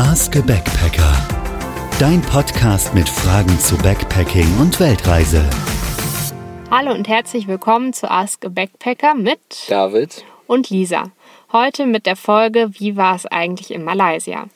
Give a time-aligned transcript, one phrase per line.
[0.00, 1.12] Ask a Backpacker.
[1.98, 5.44] Dein Podcast mit Fragen zu Backpacking und Weltreise.
[6.70, 11.10] Hallo und herzlich willkommen zu Ask a Backpacker mit David und Lisa.
[11.50, 14.46] Heute mit der Folge Wie war es eigentlich in Malaysia?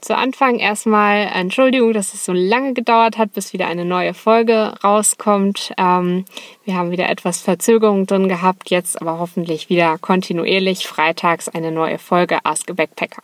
[0.00, 4.74] Zu Anfang erstmal Entschuldigung, dass es so lange gedauert hat, bis wieder eine neue Folge
[4.84, 5.72] rauskommt.
[5.76, 6.24] Ähm,
[6.64, 11.98] wir haben wieder etwas Verzögerung drin gehabt, jetzt aber hoffentlich wieder kontinuierlich freitags eine neue
[11.98, 13.22] Folge Ask a Backpacker.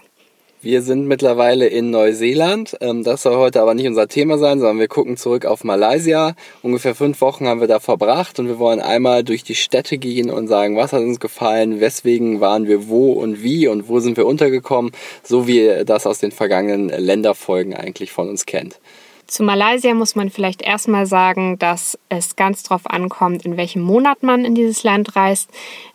[0.62, 2.76] Wir sind mittlerweile in Neuseeland.
[2.82, 6.34] Ähm, das soll heute aber nicht unser Thema sein, sondern wir gucken zurück auf Malaysia.
[6.60, 10.30] Ungefähr fünf Wochen haben wir da verbracht und wir wollen einmal durch die Städte gehen
[10.30, 14.18] und sagen, was hat uns gefallen, weswegen waren wir wo und wie und wo sind
[14.18, 14.92] wir untergekommen,
[15.22, 18.80] so wie ihr das aus den vergangenen Länderfolgen eigentlich von uns kennt.
[19.30, 24.24] Zu Malaysia muss man vielleicht erstmal sagen, dass es ganz drauf ankommt, in welchem Monat
[24.24, 25.48] man in dieses Land reist.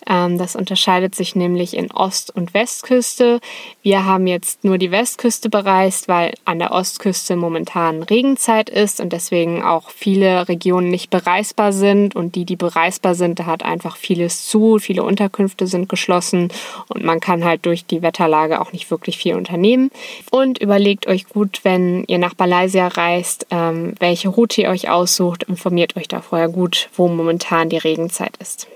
[0.08, 3.42] Ähm, das unterscheidet sich nämlich in Ost- und Westküste.
[3.82, 9.12] Wir haben jetzt nur die Westküste bereist, weil an der Ostküste momentan Regenzeit ist und
[9.12, 12.16] deswegen auch viele Regionen nicht bereisbar sind.
[12.16, 14.80] Und die, die bereisbar sind, da hat einfach vieles zu.
[14.80, 16.54] Viele Unterkünfte sind geschlossen
[16.88, 19.92] und man kann halt durch die Wetterlage auch nicht wirklich viel unternehmen.
[20.32, 25.44] Und überlegt euch gut, wenn ihr nach Malaysia reist, ähm, welche Route ihr euch aussucht.
[25.44, 28.68] Informiert euch da vorher gut, wo momentan die Regenzeit ist.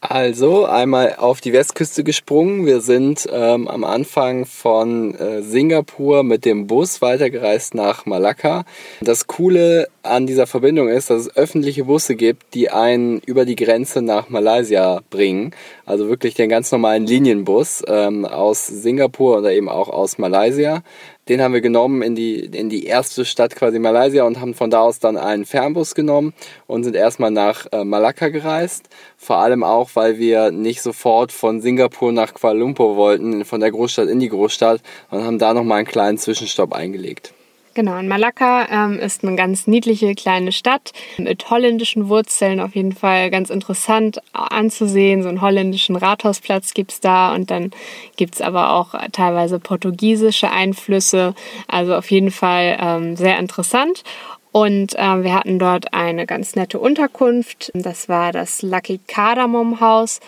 [0.00, 2.66] Also einmal auf die Westküste gesprungen.
[2.66, 8.64] Wir sind ähm, am Anfang von äh, Singapur mit dem Bus weitergereist nach Malakka.
[9.00, 13.56] Das Coole an dieser Verbindung ist, dass es öffentliche Busse gibt, die einen über die
[13.56, 15.52] Grenze nach Malaysia bringen.
[15.84, 20.84] Also wirklich den ganz normalen Linienbus ähm, aus Singapur oder eben auch aus Malaysia.
[21.28, 24.70] Den haben wir genommen in die, in die erste Stadt quasi Malaysia und haben von
[24.70, 26.32] da aus dann einen Fernbus genommen
[26.66, 28.88] und sind erstmal nach äh, Malakka gereist.
[29.18, 33.70] Vor allem auch, weil wir nicht sofort von Singapur nach Kuala Lumpur wollten, von der
[33.70, 37.34] Großstadt in die Großstadt und haben da nochmal einen kleinen Zwischenstopp eingelegt.
[37.78, 42.90] Genau, und Malakka ähm, ist eine ganz niedliche kleine Stadt mit holländischen Wurzeln, auf jeden
[42.90, 45.22] Fall ganz interessant anzusehen.
[45.22, 47.70] So einen holländischen Rathausplatz gibt es da und dann
[48.16, 51.36] gibt es aber auch teilweise portugiesische Einflüsse.
[51.68, 54.02] Also auf jeden Fall ähm, sehr interessant.
[54.50, 57.70] Und äh, wir hatten dort eine ganz nette Unterkunft.
[57.74, 60.18] Das war das Lucky Cardamom Haus.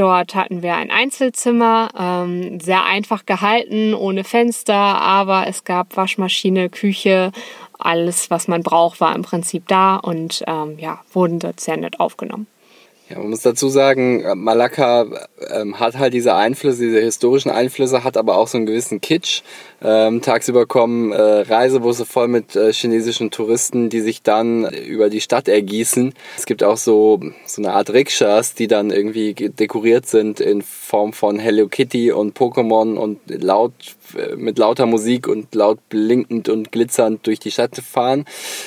[0.00, 6.70] Dort hatten wir ein Einzelzimmer, ähm, sehr einfach gehalten, ohne Fenster, aber es gab Waschmaschine,
[6.70, 7.32] Küche,
[7.78, 12.00] alles, was man braucht, war im Prinzip da und ähm, ja, wurden dort sehr nett
[12.00, 12.46] aufgenommen.
[13.10, 15.04] Ja, man muss dazu sagen, Malakka
[15.50, 19.42] ähm, hat halt diese Einflüsse, diese historischen Einflüsse, hat aber auch so einen gewissen Kitsch.
[19.82, 25.20] Ähm, tagsüber kommen äh, Reisebusse voll mit äh, chinesischen Touristen, die sich dann über die
[25.20, 26.12] Stadt ergießen.
[26.36, 31.12] Es gibt auch so, so eine Art Rikschas, die dann irgendwie dekoriert sind in Form
[31.12, 33.72] von Hello Kitty und Pokémon und laut
[34.16, 38.26] äh, mit lauter Musik und laut blinkend und glitzernd durch die Stadt fahren.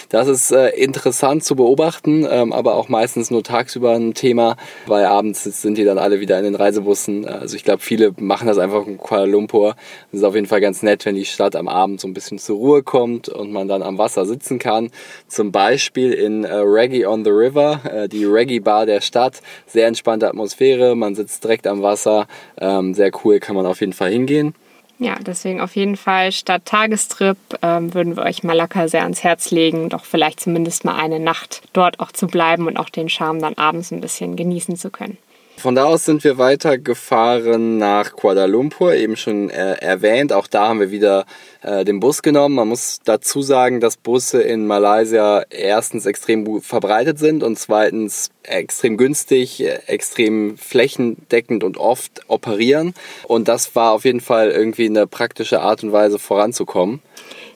[0.09, 4.57] Das ist äh, interessant zu beobachten, ähm, aber auch meistens nur tagsüber ein Thema,
[4.87, 7.27] weil abends sind die dann alle wieder in den Reisebussen.
[7.27, 9.75] Also ich glaube, viele machen das einfach in Kuala Lumpur.
[10.11, 12.39] Das ist auf jeden Fall ganz nett wenn die Stadt am Abend so ein bisschen
[12.39, 14.89] zur Ruhe kommt und man dann am Wasser sitzen kann.
[15.27, 19.41] Zum Beispiel in äh, Reggae on the River, äh, die Reggae Bar der Stadt.
[19.67, 22.27] Sehr entspannte Atmosphäre, man sitzt direkt am Wasser.
[22.59, 24.53] Ähm, sehr cool, kann man auf jeden Fall hingehen.
[24.99, 29.51] Ja, deswegen auf jeden Fall statt Tagestrip ähm, würden wir euch Malakka sehr ans Herz
[29.51, 33.39] legen, doch vielleicht zumindest mal eine Nacht dort auch zu bleiben und auch den Charme
[33.39, 35.17] dann abends ein bisschen genießen zu können.
[35.57, 40.33] Von da aus sind wir weitergefahren nach Kuala Lumpur, eben schon äh, erwähnt.
[40.33, 41.25] Auch da haben wir wieder
[41.61, 42.55] äh, den Bus genommen.
[42.55, 48.97] Man muss dazu sagen, dass Busse in Malaysia erstens extrem verbreitet sind und zweitens extrem
[48.97, 52.93] günstig, extrem flächendeckend und oft operieren.
[53.27, 57.01] Und das war auf jeden Fall irgendwie eine praktische Art und Weise voranzukommen.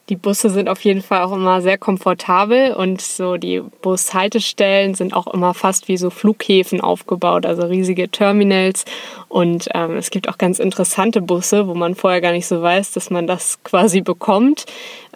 [0.09, 5.13] Die Busse sind auf jeden Fall auch immer sehr komfortabel und so die Bushaltestellen sind
[5.13, 8.85] auch immer fast wie so Flughäfen aufgebaut, also riesige Terminals.
[9.27, 12.93] Und ähm, es gibt auch ganz interessante Busse, wo man vorher gar nicht so weiß,
[12.93, 14.65] dass man das quasi bekommt.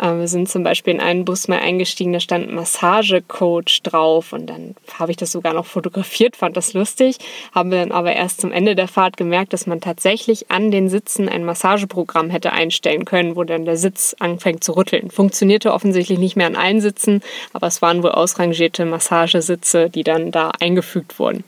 [0.02, 4.48] Ähm, wir sind zum Beispiel in einen Bus mal eingestiegen, da stand Massagecoach drauf und
[4.48, 7.18] dann habe ich das sogar noch fotografiert, fand das lustig.
[7.54, 10.90] Haben wir dann aber erst zum Ende der Fahrt gemerkt, dass man tatsächlich an den
[10.90, 15.12] Sitzen ein Massageprogramm hätte einstellen können, wo dann der Sitz anfängt zu rütteln.
[15.12, 17.22] Funktionierte offensichtlich nicht mehr an allen Sitzen,
[17.54, 21.44] aber es waren wohl ausrangierte Massagesitze, die dann da eingefügt wurden.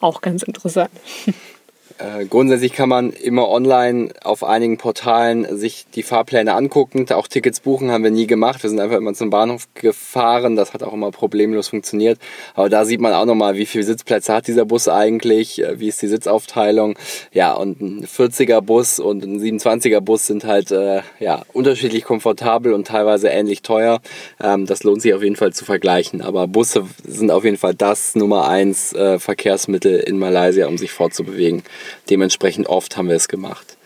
[0.00, 0.90] Auch ganz interessant.
[1.98, 7.06] Äh, grundsätzlich kann man immer online auf einigen Portalen sich die Fahrpläne angucken.
[7.10, 8.62] Auch Tickets buchen haben wir nie gemacht.
[8.62, 10.54] Wir sind einfach immer zum Bahnhof gefahren.
[10.54, 12.20] Das hat auch immer problemlos funktioniert.
[12.54, 15.88] Aber da sieht man auch nochmal, wie viele Sitzplätze hat dieser Bus eigentlich, äh, wie
[15.88, 16.96] ist die Sitzaufteilung.
[17.32, 22.74] Ja, und ein 40er Bus und ein 27er Bus sind halt äh, ja, unterschiedlich komfortabel
[22.74, 24.00] und teilweise ähnlich teuer.
[24.40, 26.22] Ähm, das lohnt sich auf jeden Fall zu vergleichen.
[26.22, 30.92] Aber Busse sind auf jeden Fall das Nummer eins äh, Verkehrsmittel in Malaysia, um sich
[30.92, 31.64] fortzubewegen.
[32.10, 33.76] Dementsprechend oft haben wir es gemacht.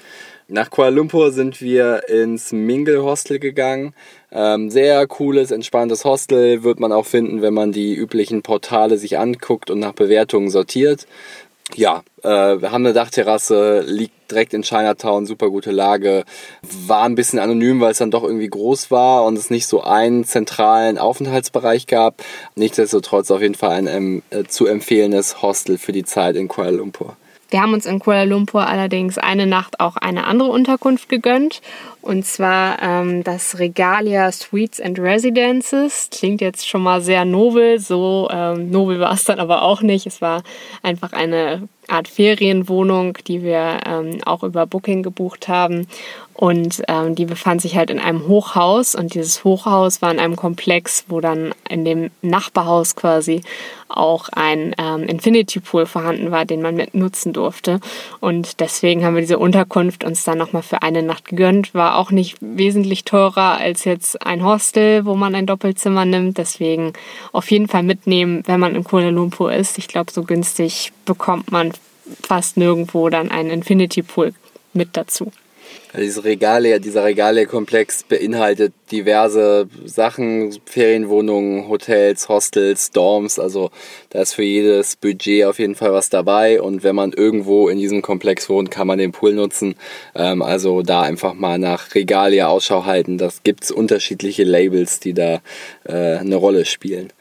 [0.49, 3.94] Nach Kuala Lumpur sind wir ins Mingle Hostel gegangen.
[4.31, 9.19] Ähm, sehr cooles, entspanntes Hostel wird man auch finden, wenn man die üblichen Portale sich
[9.19, 11.06] anguckt und nach Bewertungen sortiert.
[11.75, 16.25] Ja, äh, wir haben eine Dachterrasse, liegt direkt in Chinatown, super gute Lage.
[16.87, 19.82] War ein bisschen anonym, weil es dann doch irgendwie groß war und es nicht so
[19.82, 22.22] einen zentralen Aufenthaltsbereich gab.
[22.56, 26.72] Nichtsdestotrotz auf jeden Fall ein ähm, äh, zu empfehlendes Hostel für die Zeit in Kuala
[26.72, 27.16] Lumpur.
[27.52, 31.60] Wir haben uns in Kuala Lumpur allerdings eine Nacht auch eine andere Unterkunft gegönnt.
[32.00, 36.08] Und zwar ähm, das Regalia Suites and Residences.
[36.10, 37.78] Klingt jetzt schon mal sehr nobel.
[37.78, 40.06] So ähm, nobel war es dann aber auch nicht.
[40.06, 40.43] Es war
[40.82, 45.87] einfach eine Art Ferienwohnung, die wir ähm, auch über Booking gebucht haben.
[46.34, 48.94] Und ähm, die befand sich halt in einem Hochhaus.
[48.94, 53.43] Und dieses Hochhaus war in einem Komplex, wo dann in dem Nachbarhaus quasi
[53.88, 57.81] auch ein ähm, Infinity Pool vorhanden war, den man mit nutzen durfte.
[58.20, 61.75] Und deswegen haben wir diese Unterkunft uns dann nochmal für eine Nacht gegönnt.
[61.75, 66.38] War auch nicht wesentlich teurer als jetzt ein Hostel, wo man ein Doppelzimmer nimmt.
[66.38, 66.94] Deswegen
[67.32, 69.79] auf jeden Fall mitnehmen, wenn man in Kuala Lumpur ist.
[69.79, 71.73] Ich glaube, so günstig bekommt man
[72.23, 74.32] fast nirgendwo dann einen Infinity Pool
[74.73, 75.31] mit dazu.
[75.94, 83.70] Dieses Regale, dieser Regale-Komplex beinhaltet diverse Sachen, Ferienwohnungen, Hotels, Hostels, Dorms, also
[84.08, 87.78] da ist für jedes Budget auf jeden Fall was dabei und wenn man irgendwo in
[87.78, 89.74] diesem Komplex wohnt, kann man den Pool nutzen.
[90.14, 93.19] Ähm, also da einfach mal nach Regalia Ausschau halten.
[93.19, 95.42] Das gibt es unterschiedliche Labels, die da
[95.84, 97.12] äh, eine Rolle spielen.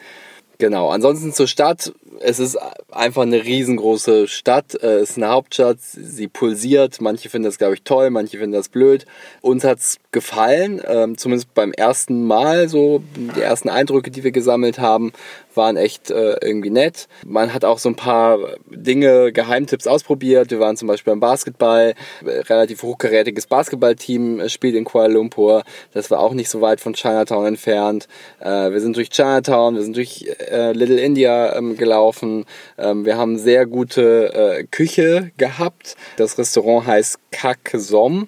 [0.62, 2.58] Genau, ansonsten zur Stadt es ist
[2.92, 4.76] einfach eine riesengroße Stadt.
[4.82, 7.02] Äh, es ist eine Hauptstadt, sie pulsiert.
[7.02, 9.06] Manche finden das, glaube ich, toll, manche finden das blöd.
[9.42, 13.02] Uns hat es gefallen, ähm, zumindest beim ersten Mal so.
[13.36, 15.14] Die ersten Eindrücke, die wir gesammelt haben,
[15.56, 17.08] waren echt äh, irgendwie nett.
[17.26, 18.38] Man hat auch so ein paar
[18.70, 20.52] Dinge, Geheimtipps ausprobiert.
[20.52, 21.94] Wir waren zum Beispiel beim Basketball.
[22.24, 25.64] Relativ hochkarätiges Basketballteam äh, spielt in Kuala Lumpur.
[25.94, 28.08] Das war auch nicht so weit von Chinatown entfernt.
[28.40, 32.46] Äh, wir sind durch Chinatown, wir sind durch äh, Little India ähm, gelaufen.
[32.78, 35.96] Ähm, wir haben sehr gute äh, Küche gehabt.
[36.18, 38.28] Das Restaurant heißt Kak Som.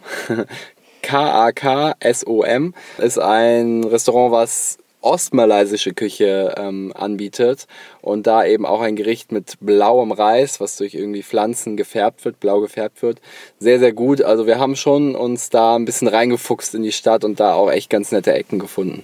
[1.02, 7.68] K-A-K-S-O-M ist ein Restaurant, was ostmalaysische Küche ähm, anbietet
[8.02, 12.40] und da eben auch ein Gericht mit blauem Reis, was durch irgendwie Pflanzen gefärbt wird,
[12.40, 13.20] blau gefärbt wird.
[13.60, 14.22] Sehr, sehr gut.
[14.22, 17.70] Also wir haben schon uns da ein bisschen reingefuchst in die Stadt und da auch
[17.70, 19.04] echt ganz nette Ecken gefunden.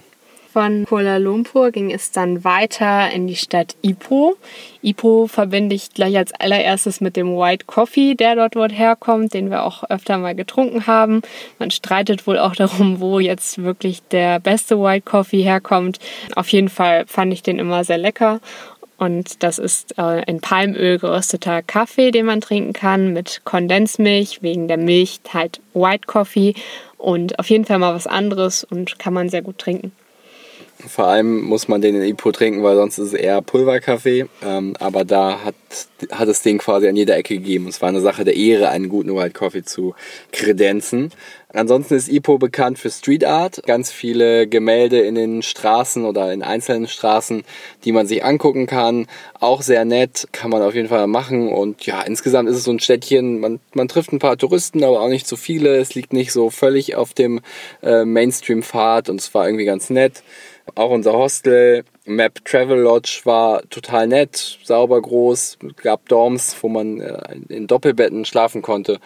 [0.52, 4.36] Von Kuala Lumpur ging es dann weiter in die Stadt Ipoh.
[4.82, 9.50] Ipoh verbinde ich gleich als allererstes mit dem White Coffee, der dort, dort herkommt, den
[9.50, 11.22] wir auch öfter mal getrunken haben.
[11.60, 16.00] Man streitet wohl auch darum, wo jetzt wirklich der beste White Coffee herkommt.
[16.34, 18.40] Auf jeden Fall fand ich den immer sehr lecker.
[18.96, 24.66] Und das ist äh, in Palmöl gerösteter Kaffee, den man trinken kann, mit Kondensmilch, wegen
[24.66, 26.54] der Milch halt White Coffee.
[26.98, 29.92] Und auf jeden Fall mal was anderes und kann man sehr gut trinken.
[30.88, 34.26] Vor allem muss man den in Ipo trinken, weil sonst ist es eher Pulverkaffee.
[34.44, 35.54] Ähm, aber da hat,
[36.10, 37.68] hat es den quasi an jeder Ecke gegeben.
[37.68, 39.94] Es war eine Sache der Ehre, einen guten White Coffee zu
[40.32, 41.12] kredenzen.
[41.52, 43.62] Ansonsten ist Ipo bekannt für Street Art.
[43.66, 47.42] Ganz viele Gemälde in den Straßen oder in einzelnen Straßen,
[47.84, 49.08] die man sich angucken kann.
[49.40, 51.48] Auch sehr nett, kann man auf jeden Fall machen.
[51.48, 53.40] Und ja, insgesamt ist es so ein Städtchen.
[53.40, 55.76] Man, man trifft ein paar Touristen, aber auch nicht zu viele.
[55.76, 57.40] Es liegt nicht so völlig auf dem
[57.82, 60.22] äh, Mainstream-Pfad und es war irgendwie ganz nett.
[60.74, 67.00] Auch unser Hostel, Map Travel Lodge, war total nett, sauber groß, gab Dorms, wo man
[67.00, 68.98] äh, in Doppelbetten schlafen konnte.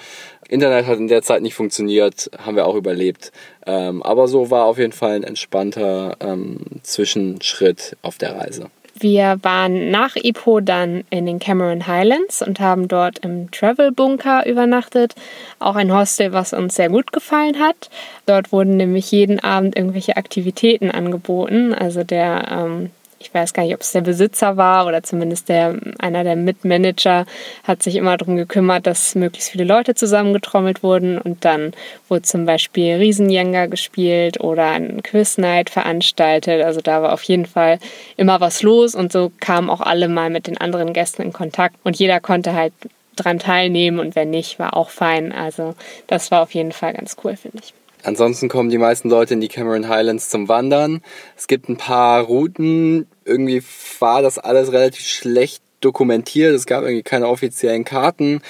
[0.48, 3.32] Internet hat in der Zeit nicht funktioniert, haben wir auch überlebt.
[3.66, 8.70] Ähm, aber so war auf jeden Fall ein entspannter ähm, Zwischenschritt auf der Reise.
[8.96, 14.46] Wir waren nach Ipoh dann in den Cameron Highlands und haben dort im Travel Bunker
[14.46, 15.16] übernachtet.
[15.58, 17.90] Auch ein Hostel, was uns sehr gut gefallen hat.
[18.26, 21.74] Dort wurden nämlich jeden Abend irgendwelche Aktivitäten angeboten.
[21.74, 22.90] Also der ähm,
[23.24, 27.24] ich weiß gar nicht, ob es der Besitzer war oder zumindest der, einer der Mitmanager,
[27.62, 31.72] hat sich immer darum gekümmert, dass möglichst viele Leute zusammengetrommelt wurden und dann
[32.08, 36.62] wurde zum Beispiel Riesenjenga gespielt oder ein Quiz-Night veranstaltet.
[36.62, 37.78] Also da war auf jeden Fall
[38.18, 41.76] immer was los und so kamen auch alle mal mit den anderen Gästen in Kontakt
[41.82, 42.74] und jeder konnte halt
[43.16, 45.32] dran teilnehmen und wer nicht, war auch fein.
[45.32, 45.74] Also
[46.08, 47.72] das war auf jeden Fall ganz cool, finde ich.
[48.04, 51.02] Ansonsten kommen die meisten Leute in die Cameron Highlands zum Wandern.
[51.36, 53.06] Es gibt ein paar Routen.
[53.24, 53.62] Irgendwie
[54.00, 56.54] war das alles relativ schlecht dokumentiert.
[56.54, 58.40] Es gab irgendwie keine offiziellen Karten.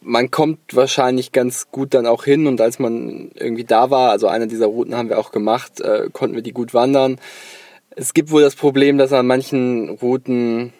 [0.00, 4.26] Man kommt wahrscheinlich ganz gut dann auch hin und als man irgendwie da war, also
[4.26, 7.20] eine dieser Routen haben wir auch gemacht, äh, konnten wir die gut wandern.
[7.90, 10.72] Es gibt wohl das Problem, dass an manchen Routen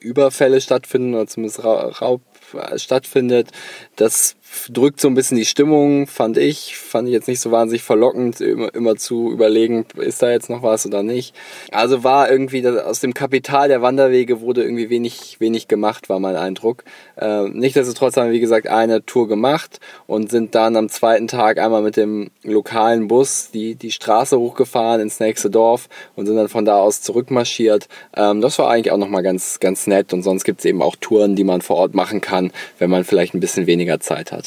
[0.00, 2.22] Überfälle stattfinden oder zumindest Raub
[2.54, 3.50] äh, stattfindet.
[3.96, 4.36] Das
[4.68, 6.76] drückt so ein bisschen die Stimmung, fand ich.
[6.76, 10.62] Fand ich jetzt nicht so wahnsinnig verlockend, immer, immer zu überlegen, ist da jetzt noch
[10.62, 11.34] was oder nicht.
[11.70, 16.18] Also war irgendwie das, aus dem Kapital der Wanderwege wurde irgendwie wenig, wenig gemacht, war
[16.18, 16.84] mein Eindruck.
[17.16, 21.58] Äh, Nichtsdestotrotz haben wir, wie gesagt, eine Tour gemacht und sind dann am zweiten Tag
[21.58, 26.48] einmal mit dem lokalen Bus die, die Straße hochgefahren ins nächste Dorf und sind dann
[26.48, 27.88] von da aus zurückmarschiert.
[28.16, 30.96] Ähm, das war eigentlich auch nochmal ganz, ganz nett und sonst gibt es eben auch
[30.96, 34.39] Touren, die man vor Ort machen kann, wenn man vielleicht ein bisschen weniger Zeit hat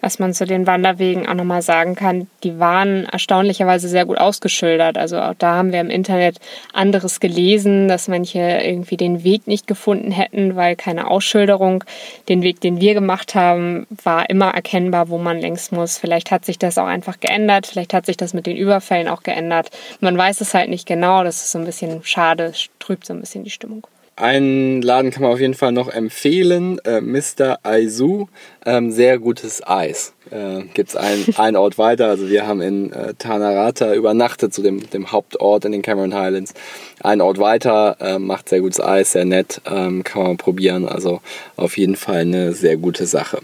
[0.00, 4.96] was man zu den Wanderwegen auch nochmal sagen kann, die waren erstaunlicherweise sehr gut ausgeschildert.
[4.96, 6.38] Also auch da haben wir im Internet
[6.72, 11.84] anderes gelesen, dass manche irgendwie den Weg nicht gefunden hätten, weil keine Ausschilderung.
[12.28, 15.98] Den Weg, den wir gemacht haben, war immer erkennbar, wo man längs muss.
[15.98, 19.22] Vielleicht hat sich das auch einfach geändert, vielleicht hat sich das mit den Überfällen auch
[19.22, 19.70] geändert.
[20.00, 23.20] Man weiß es halt nicht genau, das ist so ein bisschen schade, trübt so ein
[23.20, 23.86] bisschen die Stimmung.
[24.18, 27.60] Einen Laden kann man auf jeden Fall noch empfehlen, äh, Mr.
[27.62, 28.28] Aizu,
[28.66, 30.12] ähm, sehr gutes Eis.
[30.32, 34.60] Äh, Gibt es ein, einen Ort weiter, also wir haben in äh, Tanarata übernachtet, zu
[34.60, 36.54] dem, dem Hauptort in den Cameron Highlands.
[37.00, 41.20] Ein Ort weiter, äh, macht sehr gutes Eis, sehr nett, ähm, kann man probieren, also
[41.54, 43.38] auf jeden Fall eine sehr gute Sache.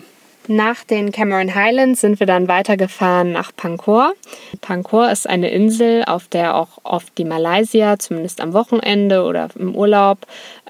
[0.47, 4.13] Nach den Cameron Highlands sind wir dann weitergefahren nach Pankor.
[4.61, 9.75] Pankor ist eine Insel, auf der auch oft die Malaysier, zumindest am Wochenende oder im
[9.75, 10.19] Urlaub,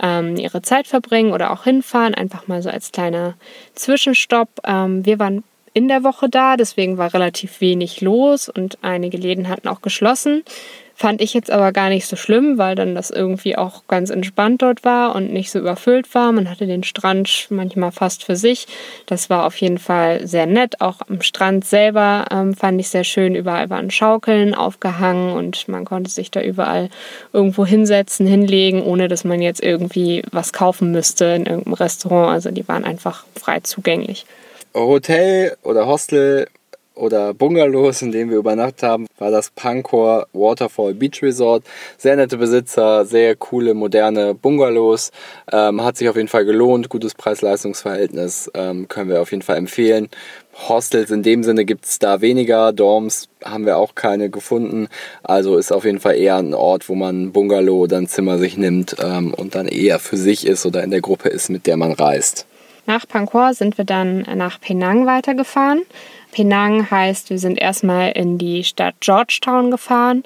[0.00, 3.34] ähm, ihre Zeit verbringen oder auch hinfahren, einfach mal so als kleiner
[3.74, 4.48] Zwischenstopp.
[4.64, 9.48] Ähm, wir waren in der Woche da, deswegen war relativ wenig los und einige Läden
[9.48, 10.44] hatten auch geschlossen.
[10.96, 14.62] Fand ich jetzt aber gar nicht so schlimm, weil dann das irgendwie auch ganz entspannt
[14.62, 16.30] dort war und nicht so überfüllt war.
[16.30, 18.68] Man hatte den Strand manchmal fast für sich.
[19.06, 20.80] Das war auf jeden Fall sehr nett.
[20.80, 23.34] Auch am Strand selber ähm, fand ich sehr schön.
[23.34, 26.90] Überall waren Schaukeln aufgehangen und man konnte sich da überall
[27.32, 32.32] irgendwo hinsetzen, hinlegen, ohne dass man jetzt irgendwie was kaufen müsste in irgendeinem Restaurant.
[32.32, 34.26] Also die waren einfach frei zugänglich.
[34.74, 36.46] Hotel oder Hostel
[36.94, 41.64] oder Bungalows, in denen wir übernachtet haben, war das Pankor Waterfall Beach Resort.
[41.98, 45.10] Sehr nette Besitzer, sehr coole, moderne Bungalows.
[45.50, 49.56] Ähm, hat sich auf jeden Fall gelohnt, gutes Preis-Leistungs-Verhältnis, ähm, können wir auf jeden Fall
[49.56, 50.08] empfehlen.
[50.68, 54.88] Hostels in dem Sinne gibt es da weniger, Dorms haben wir auch keine gefunden.
[55.22, 58.38] Also ist auf jeden Fall eher ein Ort, wo man ein Bungalow oder ein Zimmer
[58.38, 61.66] sich nimmt ähm, und dann eher für sich ist oder in der Gruppe ist, mit
[61.66, 62.46] der man reist.
[62.86, 65.82] Nach Pankor sind wir dann nach Penang weitergefahren.
[66.32, 70.24] Penang heißt, wir sind erstmal in die Stadt Georgetown gefahren,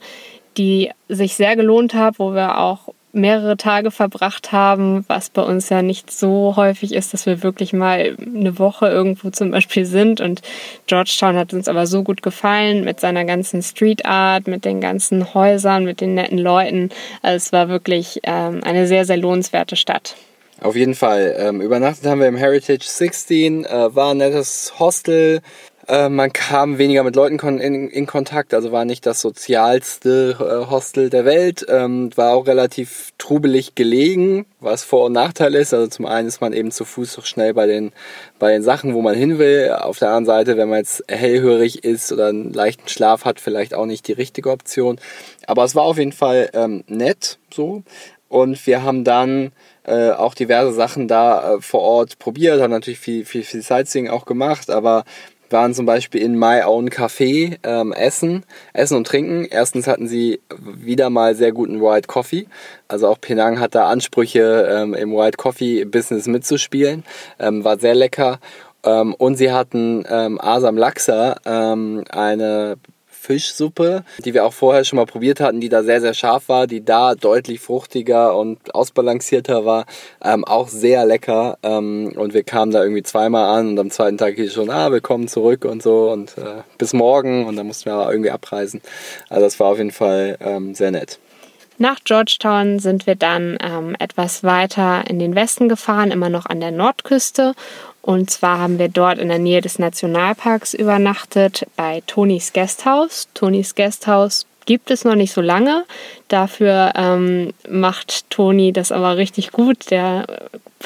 [0.56, 5.68] die sich sehr gelohnt hat, wo wir auch mehrere Tage verbracht haben, was bei uns
[5.68, 10.20] ja nicht so häufig ist, dass wir wirklich mal eine Woche irgendwo zum Beispiel sind.
[10.20, 10.42] Und
[10.86, 15.34] Georgetown hat uns aber so gut gefallen mit seiner ganzen Street Art, mit den ganzen
[15.34, 16.90] Häusern, mit den netten Leuten.
[17.22, 20.16] Also es war wirklich ähm, eine sehr, sehr lohnenswerte Stadt.
[20.60, 21.36] Auf jeden Fall.
[21.38, 25.40] Ähm, übernachtet haben wir im Heritage 16, äh, war ein nettes Hostel.
[25.86, 30.70] Äh, man kam weniger mit Leuten in, in, Kontakt, also war nicht das sozialste äh,
[30.70, 35.72] Hostel der Welt, ähm, war auch relativ trubelig gelegen, was Vor- und Nachteil ist.
[35.72, 37.92] Also zum einen ist man eben zu Fuß doch schnell bei den,
[38.38, 39.70] bei den Sachen, wo man hin will.
[39.70, 43.72] Auf der anderen Seite, wenn man jetzt hellhörig ist oder einen leichten Schlaf hat, vielleicht
[43.72, 45.00] auch nicht die richtige Option.
[45.46, 47.82] Aber es war auf jeden Fall ähm, nett so.
[48.28, 49.52] Und wir haben dann
[49.84, 54.08] äh, auch diverse Sachen da äh, vor Ort probiert, haben natürlich viel, viel, viel Sightseeing
[54.08, 55.04] auch gemacht, aber
[55.50, 59.46] waren zum Beispiel in My Own Café ähm, essen, essen und trinken.
[59.50, 62.46] Erstens hatten sie wieder mal sehr guten White Coffee.
[62.86, 67.04] Also auch Penang hat da Ansprüche ähm, im White Coffee Business mitzuspielen.
[67.38, 68.40] Ähm, war sehr lecker.
[68.84, 72.76] Ähm, und sie hatten ähm, Asam Laksa, ähm, eine
[73.18, 76.66] Fischsuppe, die wir auch vorher schon mal probiert hatten, die da sehr, sehr scharf war,
[76.66, 79.86] die da deutlich fruchtiger und ausbalancierter war.
[80.22, 81.58] Ähm, auch sehr lecker.
[81.62, 84.90] Ähm, und wir kamen da irgendwie zweimal an und am zweiten Tag hieß schon, ah,
[84.90, 87.46] willkommen zurück und so und äh, bis morgen.
[87.46, 88.80] Und dann mussten wir aber irgendwie abreisen.
[89.28, 91.18] Also das war auf jeden Fall ähm, sehr nett.
[91.78, 96.60] Nach Georgetown sind wir dann ähm, etwas weiter in den Westen gefahren, immer noch an
[96.60, 97.54] der Nordküste
[98.08, 103.28] und zwar haben wir dort in der Nähe des Nationalparks übernachtet bei Tonys Guesthouse.
[103.34, 105.84] Tonys Guesthouse gibt es noch nicht so lange.
[106.28, 109.90] Dafür ähm, macht Toni das aber richtig gut.
[109.90, 110.26] Der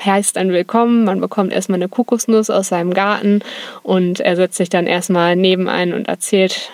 [0.05, 1.05] heißt dann willkommen.
[1.05, 3.43] Man bekommt erstmal eine Kokosnuss aus seinem Garten
[3.85, 6.73] und er setzt sich dann erstmal neben einen und erzählt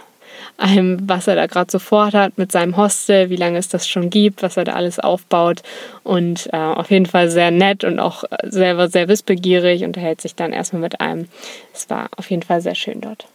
[0.59, 4.11] einem, was er da gerade so vorhat mit seinem Hostel, wie lange es das schon
[4.11, 5.62] gibt, was er da alles aufbaut.
[6.03, 10.35] Und äh, auf jeden Fall sehr nett und auch selber sehr wissbegierig und erhält sich
[10.35, 11.29] dann erstmal mit einem.
[11.73, 13.27] Es war auf jeden Fall sehr schön dort.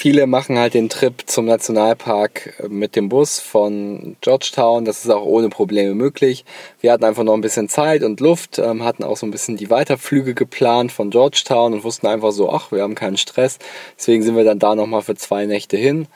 [0.00, 4.84] Viele machen halt den Trip zum Nationalpark äh, mit dem Bus von Georgetown.
[4.84, 6.44] Das ist auch ohne Probleme möglich.
[6.80, 9.56] Wir hatten einfach noch ein bisschen Zeit und Luft, ähm, hatten auch so ein bisschen
[9.56, 13.58] die Weiterflüge geplant von Georgetown und wussten einfach so, ach, wir haben keinen Stress.
[13.98, 16.06] Deswegen sind wir dann da nochmal für zwei Nächte hin.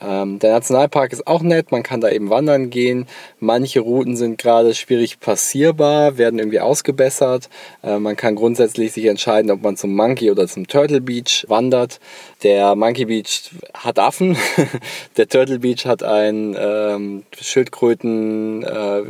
[0.00, 3.06] Ähm, der Nationalpark ist auch nett, man kann da eben wandern gehen.
[3.38, 7.48] Manche Routen sind gerade schwierig passierbar, werden irgendwie ausgebessert.
[7.82, 12.00] Äh, man kann grundsätzlich sich entscheiden, ob man zum Monkey oder zum Turtle Beach wandert.
[12.42, 14.36] Der Monkey Beach hat Affen,
[15.16, 19.02] der Turtle Beach hat ein ähm, Schildkröten äh,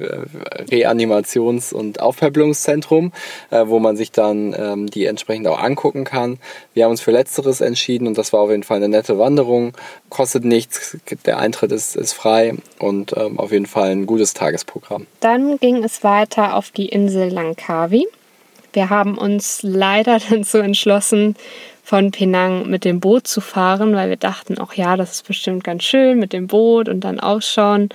[0.71, 3.13] Reanimations- und Aufpäppelungszentrum,
[3.51, 6.39] äh, wo man sich dann ähm, die entsprechend auch angucken kann.
[6.75, 9.73] Wir haben uns für letzteres entschieden und das war auf jeden Fall eine nette Wanderung.
[10.09, 10.72] Kostet nichts,
[11.27, 15.07] der Eintritt ist, ist frei und ähm, auf jeden Fall ein gutes Tagesprogramm.
[15.21, 18.07] Dann ging es weiter auf die Insel Langkawi.
[18.73, 21.37] Wir haben uns leider dazu entschlossen,
[21.85, 25.65] von Penang mit dem Boot zu fahren, weil wir dachten, ach ja, das ist bestimmt
[25.65, 27.89] ganz schön mit dem Boot und dann ausschauen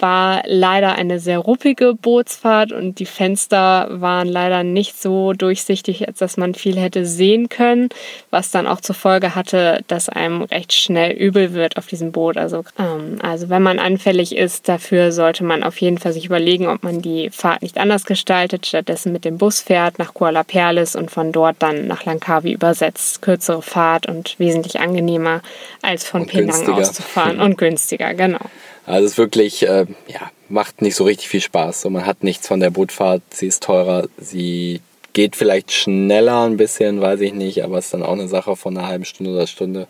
[0.00, 6.18] war leider eine sehr ruppige Bootsfahrt und die Fenster waren leider nicht so durchsichtig, als
[6.18, 7.88] dass man viel hätte sehen können,
[8.30, 12.36] was dann auch zur Folge hatte, dass einem recht schnell übel wird auf diesem Boot.
[12.36, 16.68] Also, ähm, also wenn man anfällig ist, dafür sollte man auf jeden Fall sich überlegen,
[16.68, 20.96] ob man die Fahrt nicht anders gestaltet, stattdessen mit dem Bus fährt nach Kuala Perlis
[20.96, 23.22] und von dort dann nach Langkawi übersetzt.
[23.22, 25.42] Kürzere Fahrt und wesentlich angenehmer
[25.82, 26.78] als von und Penang günstiger.
[26.78, 28.40] aus zu fahren und günstiger, genau.
[28.86, 31.82] Also es ist wirklich, äh, ja, macht nicht so richtig viel Spaß.
[31.82, 34.80] So, man hat nichts von der Bootfahrt, sie ist teurer, sie
[35.12, 38.56] geht vielleicht schneller ein bisschen, weiß ich nicht, aber es ist dann auch eine Sache
[38.56, 39.88] von einer halben Stunde oder Stunde.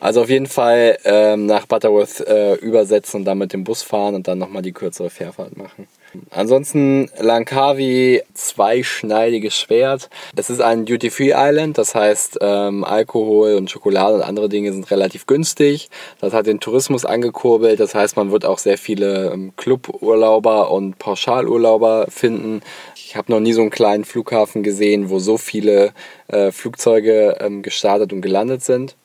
[0.00, 4.14] Also auf jeden Fall ähm, nach Butterworth äh, übersetzen und dann mit dem Bus fahren
[4.14, 5.86] und dann nochmal die kürzere Fährfahrt machen.
[6.30, 10.08] Ansonsten Langkawi, zweischneidiges Schwert.
[10.36, 14.90] Es ist ein Duty-Free Island, das heißt ähm, Alkohol und Schokolade und andere Dinge sind
[14.90, 15.90] relativ günstig.
[16.20, 20.98] Das hat den Tourismus angekurbelt, das heißt man wird auch sehr viele ähm, Cluburlauber und
[20.98, 22.62] Pauschalurlauber finden.
[22.96, 25.92] Ich habe noch nie so einen kleinen Flughafen gesehen, wo so viele
[26.28, 28.96] äh, Flugzeuge ähm, gestartet und gelandet sind.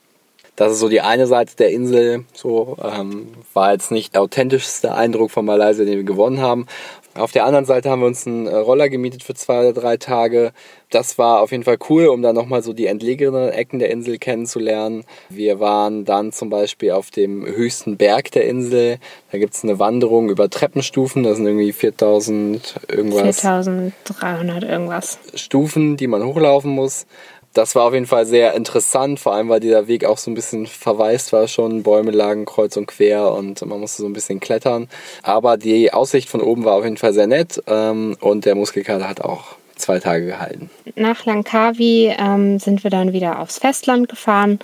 [0.56, 2.26] Das ist so die eine Seite der Insel.
[2.34, 6.68] So ähm, war jetzt nicht der authentischste Eindruck von Malaysia, den wir gewonnen haben.
[7.16, 9.98] Auf der anderen Seite haben wir uns einen äh, Roller gemietet für zwei oder drei
[9.98, 10.52] Tage.
[10.90, 14.18] Das war auf jeden Fall cool, um dann nochmal so die entlegeneren Ecken der Insel
[14.18, 15.04] kennenzulernen.
[15.30, 18.98] Wir waren dann zum Beispiel auf dem höchsten Berg der Insel.
[19.32, 21.24] Da gibt es eine Wanderung über Treppenstufen.
[21.24, 23.42] Das sind irgendwie 4000 irgendwas.
[23.42, 25.20] 4300 irgendwas.
[25.36, 27.06] Stufen, die man hochlaufen muss
[27.54, 30.34] das war auf jeden Fall sehr interessant, vor allem weil dieser Weg auch so ein
[30.34, 31.84] bisschen verwaist war schon.
[31.84, 34.90] Bäume lagen kreuz und quer und man musste so ein bisschen klettern.
[35.22, 39.08] Aber die Aussicht von oben war auf jeden Fall sehr nett ähm, und der Muskelkater
[39.08, 40.70] hat auch zwei Tage gehalten.
[40.96, 44.60] Nach Langkawi ähm, sind wir dann wieder aufs Festland gefahren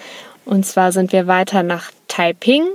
[0.46, 2.68] und zwar sind wir weiter nach Taiping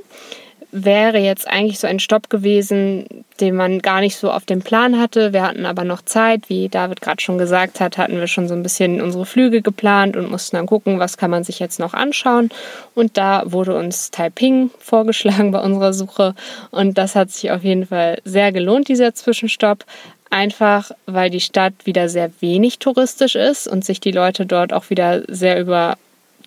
[0.76, 3.06] wäre jetzt eigentlich so ein Stopp gewesen,
[3.40, 5.32] den man gar nicht so auf dem Plan hatte.
[5.32, 8.54] Wir hatten aber noch Zeit, wie David gerade schon gesagt hat, hatten wir schon so
[8.54, 11.94] ein bisschen unsere Flüge geplant und mussten dann gucken, was kann man sich jetzt noch
[11.94, 12.50] anschauen.
[12.96, 16.34] Und da wurde uns Taiping vorgeschlagen bei unserer Suche
[16.72, 19.84] und das hat sich auf jeden Fall sehr gelohnt, dieser Zwischenstopp.
[20.30, 24.90] Einfach weil die Stadt wieder sehr wenig touristisch ist und sich die Leute dort auch
[24.90, 25.96] wieder sehr über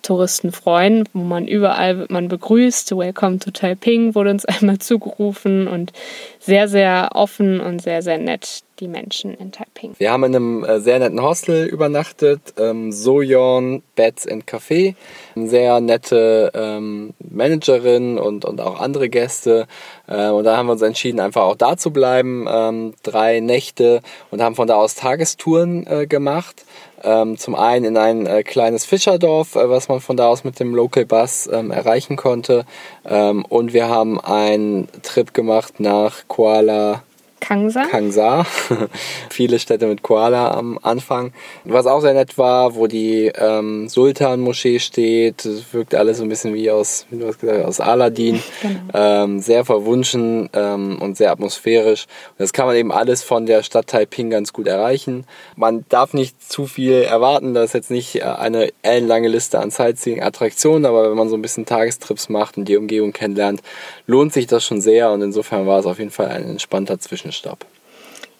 [0.02, 2.96] Touristen freuen, wo man überall wird man begrüßt.
[2.96, 5.92] Welcome to Taiping wurde uns einmal zugerufen und
[6.38, 9.94] sehr, sehr offen und sehr, sehr nett die Menschen in Taiping.
[9.98, 14.94] Wir haben in einem äh, sehr netten Hostel übernachtet, ähm, Soyeon Beds and Café.
[15.34, 19.66] Eine sehr nette ähm, Managerin und, und auch andere Gäste.
[20.06, 22.46] Äh, und da haben wir uns entschieden, einfach auch da zu bleiben.
[22.48, 26.64] Ähm, drei Nächte und haben von da aus Tagestouren äh, gemacht.
[27.02, 30.58] Ähm, zum einen in ein äh, kleines Fischerdorf, äh, was man von da aus mit
[30.58, 32.64] dem Local Bus ähm, erreichen konnte.
[33.04, 37.02] Ähm, und wir haben einen Trip gemacht nach Kuala
[37.40, 37.84] Kangsa.
[37.84, 38.44] Kangsa.
[39.30, 41.32] Viele Städte mit Koala am Anfang.
[41.64, 45.44] Was auch sehr nett war, wo die ähm, Sultan-Moschee steht.
[45.44, 48.42] Das wirkt alles so ein bisschen wie aus, wie du hast gesagt, aus Aladdin.
[48.60, 48.80] Genau.
[48.92, 52.06] Ähm, sehr verwunschen ähm, und sehr atmosphärisch.
[52.30, 55.26] Und das kann man eben alles von der Stadt Taiping ganz gut erreichen.
[55.54, 57.54] Man darf nicht zu viel erwarten.
[57.54, 61.42] Da ist jetzt nicht äh, eine ellenlange Liste an Sightseeing-Attraktionen, aber wenn man so ein
[61.42, 63.62] bisschen Tagestrips macht und die Umgebung kennenlernt,
[64.06, 65.12] lohnt sich das schon sehr.
[65.12, 67.27] Und insofern war es auf jeden Fall ein entspannter Zwischenstopp.
[67.28, 67.66] Zwischenstopp.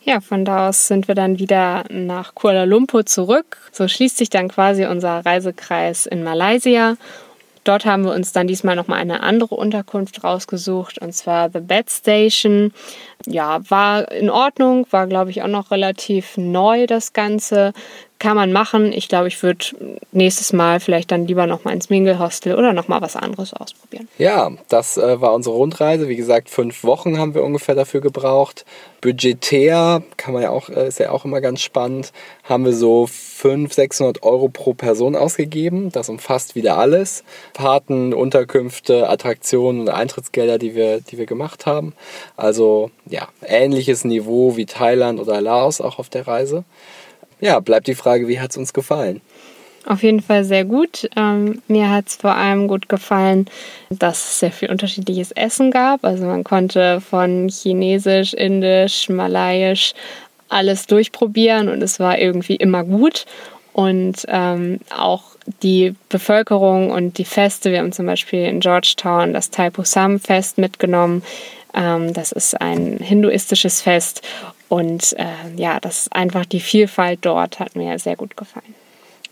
[0.03, 3.59] Ja, von da aus sind wir dann wieder nach Kuala Lumpur zurück.
[3.73, 6.97] So schließt sich dann quasi unser Reisekreis in Malaysia.
[7.65, 11.91] Dort haben wir uns dann diesmal nochmal eine andere Unterkunft rausgesucht, und zwar The Bed
[11.91, 12.73] Station.
[13.27, 17.75] Ja, war in Ordnung, war glaube ich auch noch relativ neu das Ganze
[18.19, 18.93] kann man machen.
[18.93, 19.65] Ich glaube, ich würde
[20.11, 24.09] nächstes Mal vielleicht dann lieber nochmal ins Mingle-Hostel oder nochmal was anderes ausprobieren.
[24.19, 26.09] Ja, das äh, war unsere Rundreise.
[26.09, 28.65] Wie gesagt, fünf Wochen haben wir ungefähr dafür gebraucht.
[29.01, 33.07] Budgetär, kann man ja auch, äh, ist ja auch immer ganz spannend, haben wir so
[33.07, 35.93] 500, 600 Euro pro Person ausgegeben.
[35.93, 37.23] Das umfasst wieder alles.
[37.53, 41.93] Paten, Unterkünfte, Attraktionen und Eintrittsgelder, die wir, die wir gemacht haben.
[42.37, 46.65] Also ja, ähnliches Niveau wie Thailand oder Laos auch auf der Reise
[47.41, 49.21] ja, bleibt die Frage, wie hat es uns gefallen?
[49.87, 51.09] Auf jeden Fall sehr gut.
[51.17, 53.47] Ähm, mir hat es vor allem gut gefallen,
[53.89, 56.05] dass es sehr viel unterschiedliches Essen gab.
[56.05, 59.95] Also man konnte von Chinesisch, Indisch, Malayisch
[60.51, 63.25] alles durchprobieren und es war irgendwie immer gut.
[63.73, 65.23] Und ähm, auch
[65.63, 67.71] die Bevölkerung und die Feste.
[67.71, 71.23] Wir haben zum Beispiel in Georgetown das Taipusam Fest mitgenommen.
[71.75, 74.23] Ähm, das ist ein hinduistisches Fest
[74.69, 75.27] und äh,
[75.57, 78.75] ja, das ist einfach die Vielfalt dort hat mir sehr gut gefallen.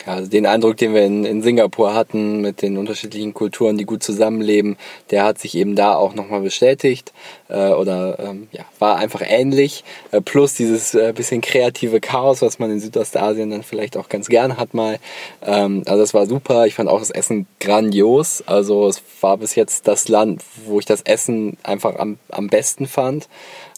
[0.07, 3.85] Ja, also den Eindruck, den wir in, in Singapur hatten, mit den unterschiedlichen Kulturen, die
[3.85, 4.77] gut zusammenleben,
[5.11, 7.13] der hat sich eben da auch nochmal bestätigt
[7.49, 9.83] äh, oder ähm, ja, war einfach ähnlich.
[10.13, 14.29] Äh, plus dieses äh, bisschen kreative Chaos, was man in Südostasien dann vielleicht auch ganz
[14.29, 15.01] gerne hat mal.
[15.45, 16.67] Ähm, also das war super.
[16.67, 18.45] Ich fand auch das Essen grandios.
[18.47, 22.87] Also es war bis jetzt das Land, wo ich das Essen einfach am, am besten
[22.87, 23.29] fand.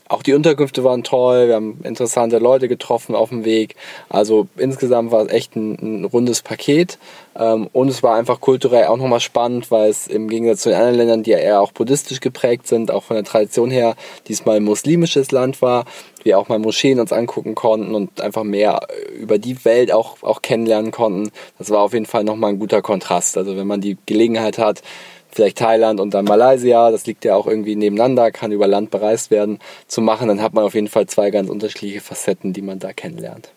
[0.08, 3.76] Auch die Unterkünfte waren toll, wir haben interessante Leute getroffen auf dem Weg.
[4.08, 6.98] Also insgesamt war es echt ein, ein rundes Paket.
[7.36, 10.78] Ähm, und es war einfach kulturell auch nochmal spannend, weil es im Gegensatz zu den
[10.78, 13.96] anderen Ländern, die ja eher auch buddhistisch geprägt sind, auch von der Tradition her
[14.28, 15.84] diesmal ein muslimisches Land war.
[16.22, 18.80] Wir auch mal Moscheen uns angucken konnten und einfach mehr
[19.14, 21.30] über die Welt auch, auch kennenlernen konnten.
[21.58, 23.36] Das war auf jeden Fall nochmal ein guter Kontrast.
[23.36, 24.82] Also wenn man die Gelegenheit hat,
[25.30, 29.30] vielleicht Thailand und dann Malaysia, das liegt ja auch irgendwie nebeneinander, kann über Land bereist
[29.30, 32.78] werden, zu machen, dann hat man auf jeden Fall zwei ganz unterschiedliche Facetten, die man
[32.78, 33.50] da kennenlernt.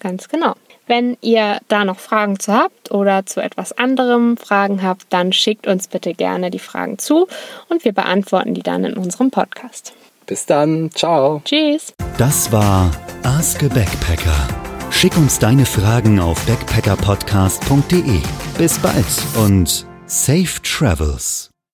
[0.00, 0.54] Ganz genau.
[0.86, 5.66] Wenn ihr da noch Fragen zu habt oder zu etwas anderem Fragen habt, dann schickt
[5.66, 7.26] uns bitte gerne die Fragen zu
[7.68, 9.94] und wir beantworten die dann in unserem Podcast.
[10.26, 11.40] Bis dann, ciao.
[11.44, 11.94] Tschüss.
[12.18, 12.90] Das war
[13.24, 14.48] Ask a Backpacker.
[14.90, 18.20] Schick uns deine Fragen auf backpackerpodcast.de.
[18.56, 19.04] Bis bald
[19.36, 21.50] und Safe Travels